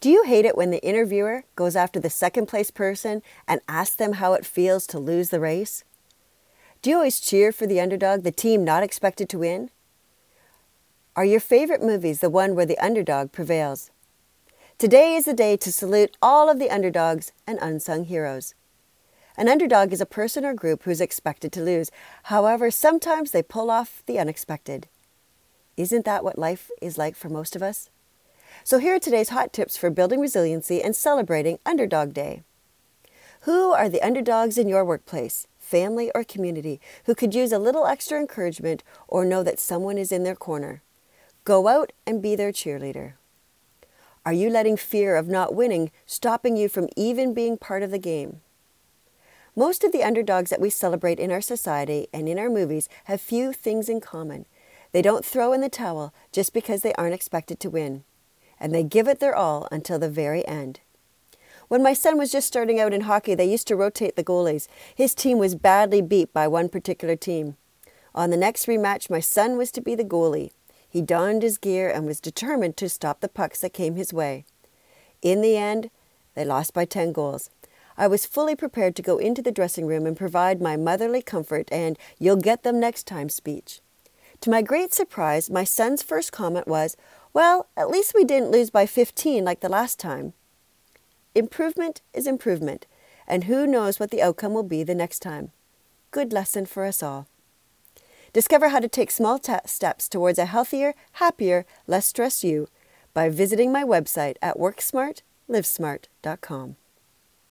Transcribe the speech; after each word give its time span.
Do 0.00 0.08
you 0.08 0.24
hate 0.24 0.46
it 0.46 0.56
when 0.56 0.70
the 0.70 0.82
interviewer 0.82 1.44
goes 1.56 1.76
after 1.76 2.00
the 2.00 2.08
second 2.08 2.46
place 2.46 2.70
person 2.70 3.22
and 3.46 3.60
asks 3.68 3.96
them 3.96 4.14
how 4.14 4.32
it 4.32 4.46
feels 4.46 4.86
to 4.86 4.98
lose 4.98 5.28
the 5.28 5.40
race? 5.40 5.84
Do 6.80 6.88
you 6.88 6.96
always 6.96 7.20
cheer 7.20 7.52
for 7.52 7.66
the 7.66 7.82
underdog, 7.82 8.22
the 8.22 8.30
team 8.30 8.64
not 8.64 8.82
expected 8.82 9.28
to 9.28 9.38
win? 9.40 9.70
Are 11.14 11.24
your 11.26 11.40
favorite 11.40 11.82
movies 11.82 12.20
the 12.20 12.30
one 12.30 12.54
where 12.54 12.64
the 12.64 12.78
underdog 12.78 13.30
prevails? 13.30 13.90
Today 14.78 15.16
is 15.16 15.26
the 15.26 15.34
day 15.34 15.58
to 15.58 15.70
salute 15.70 16.16
all 16.22 16.48
of 16.48 16.58
the 16.58 16.70
underdogs 16.70 17.32
and 17.46 17.58
unsung 17.60 18.04
heroes. 18.04 18.54
An 19.36 19.50
underdog 19.50 19.92
is 19.92 20.00
a 20.00 20.06
person 20.06 20.46
or 20.46 20.54
group 20.54 20.84
who 20.84 20.90
is 20.90 21.02
expected 21.02 21.52
to 21.52 21.62
lose. 21.62 21.90
However, 22.24 22.70
sometimes 22.70 23.32
they 23.32 23.42
pull 23.42 23.70
off 23.70 24.02
the 24.06 24.18
unexpected. 24.18 24.88
Isn't 25.76 26.06
that 26.06 26.24
what 26.24 26.38
life 26.38 26.70
is 26.80 26.96
like 26.96 27.16
for 27.16 27.28
most 27.28 27.54
of 27.54 27.62
us? 27.62 27.90
So, 28.62 28.78
here 28.78 28.96
are 28.96 29.00
today's 29.00 29.30
hot 29.30 29.54
tips 29.54 29.78
for 29.78 29.88
building 29.88 30.20
resiliency 30.20 30.82
and 30.82 30.94
celebrating 30.94 31.58
Underdog 31.64 32.12
Day. 32.12 32.42
Who 33.42 33.72
are 33.72 33.88
the 33.88 34.02
underdogs 34.02 34.58
in 34.58 34.68
your 34.68 34.84
workplace, 34.84 35.46
family, 35.58 36.10
or 36.14 36.24
community 36.24 36.78
who 37.06 37.14
could 37.14 37.34
use 37.34 37.52
a 37.52 37.58
little 37.58 37.86
extra 37.86 38.20
encouragement 38.20 38.84
or 39.08 39.24
know 39.24 39.42
that 39.42 39.58
someone 39.58 39.96
is 39.96 40.12
in 40.12 40.24
their 40.24 40.36
corner? 40.36 40.82
Go 41.44 41.68
out 41.68 41.92
and 42.06 42.20
be 42.20 42.36
their 42.36 42.52
cheerleader. 42.52 43.14
Are 44.26 44.32
you 44.34 44.50
letting 44.50 44.76
fear 44.76 45.16
of 45.16 45.26
not 45.26 45.54
winning 45.54 45.90
stopping 46.04 46.58
you 46.58 46.68
from 46.68 46.90
even 46.96 47.32
being 47.32 47.56
part 47.56 47.82
of 47.82 47.90
the 47.90 47.98
game? 47.98 48.42
Most 49.56 49.84
of 49.84 49.90
the 49.90 50.04
underdogs 50.04 50.50
that 50.50 50.60
we 50.60 50.68
celebrate 50.68 51.18
in 51.18 51.32
our 51.32 51.40
society 51.40 52.08
and 52.12 52.28
in 52.28 52.38
our 52.38 52.50
movies 52.50 52.90
have 53.04 53.22
few 53.22 53.54
things 53.54 53.88
in 53.88 54.02
common. 54.02 54.44
They 54.92 55.00
don't 55.00 55.24
throw 55.24 55.54
in 55.54 55.62
the 55.62 55.70
towel 55.70 56.12
just 56.30 56.52
because 56.52 56.82
they 56.82 56.92
aren't 56.94 57.14
expected 57.14 57.58
to 57.60 57.70
win 57.70 58.04
and 58.60 58.74
they 58.74 58.82
give 58.82 59.08
it 59.08 59.18
their 59.18 59.34
all 59.34 59.66
until 59.72 59.98
the 59.98 60.10
very 60.10 60.46
end. 60.46 60.80
When 61.68 61.82
my 61.82 61.92
son 61.92 62.18
was 62.18 62.32
just 62.32 62.48
starting 62.48 62.80
out 62.80 62.92
in 62.92 63.02
hockey, 63.02 63.34
they 63.34 63.50
used 63.50 63.68
to 63.68 63.76
rotate 63.76 64.16
the 64.16 64.24
goalies. 64.24 64.66
His 64.94 65.14
team 65.14 65.38
was 65.38 65.54
badly 65.54 66.02
beat 66.02 66.32
by 66.32 66.48
one 66.48 66.68
particular 66.68 67.16
team. 67.16 67.56
On 68.14 68.30
the 68.30 68.36
next 68.36 68.66
rematch, 68.66 69.08
my 69.08 69.20
son 69.20 69.56
was 69.56 69.70
to 69.72 69.80
be 69.80 69.94
the 69.94 70.04
goalie. 70.04 70.50
He 70.88 71.00
donned 71.00 71.42
his 71.42 71.58
gear 71.58 71.88
and 71.88 72.04
was 72.04 72.20
determined 72.20 72.76
to 72.78 72.88
stop 72.88 73.20
the 73.20 73.28
pucks 73.28 73.60
that 73.60 73.72
came 73.72 73.94
his 73.94 74.12
way. 74.12 74.44
In 75.22 75.40
the 75.40 75.56
end, 75.56 75.90
they 76.34 76.44
lost 76.44 76.74
by 76.74 76.84
10 76.84 77.12
goals. 77.12 77.50
I 77.96 78.08
was 78.08 78.26
fully 78.26 78.56
prepared 78.56 78.96
to 78.96 79.02
go 79.02 79.18
into 79.18 79.42
the 79.42 79.52
dressing 79.52 79.86
room 79.86 80.06
and 80.06 80.16
provide 80.16 80.60
my 80.60 80.76
motherly 80.76 81.22
comfort 81.22 81.68
and 81.70 81.96
you'll 82.18 82.36
get 82.36 82.64
them 82.64 82.80
next 82.80 83.06
time 83.06 83.28
speech. 83.28 83.80
To 84.40 84.50
my 84.50 84.62
great 84.62 84.94
surprise, 84.94 85.50
my 85.50 85.64
son's 85.64 86.02
first 86.02 86.32
comment 86.32 86.66
was, 86.66 86.96
well, 87.32 87.68
at 87.76 87.90
least 87.90 88.12
we 88.14 88.24
didn't 88.24 88.50
lose 88.50 88.70
by 88.70 88.86
15 88.86 89.44
like 89.44 89.60
the 89.60 89.68
last 89.68 89.98
time. 89.98 90.32
Improvement 91.34 92.00
is 92.12 92.26
improvement, 92.26 92.86
and 93.26 93.44
who 93.44 93.66
knows 93.66 94.00
what 94.00 94.10
the 94.10 94.22
outcome 94.22 94.52
will 94.52 94.64
be 94.64 94.82
the 94.82 94.94
next 94.94 95.20
time. 95.20 95.52
Good 96.10 96.32
lesson 96.32 96.66
for 96.66 96.84
us 96.84 97.02
all. 97.02 97.28
Discover 98.32 98.68
how 98.70 98.80
to 98.80 98.88
take 98.88 99.10
small 99.10 99.38
t- 99.38 99.52
steps 99.66 100.08
towards 100.08 100.38
a 100.38 100.46
healthier, 100.46 100.94
happier, 101.12 101.66
less 101.86 102.06
stressed 102.06 102.42
you 102.44 102.68
by 103.12 103.28
visiting 103.28 103.70
my 103.72 103.84
website 103.84 104.36
at 104.40 104.56
worksmartlivesmart.com. 104.56 106.76